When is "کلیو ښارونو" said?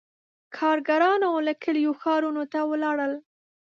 1.63-2.43